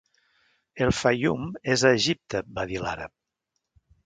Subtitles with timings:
[0.85, 1.45] "El Faium
[1.75, 3.15] és a Egipte" va dir l'àrab.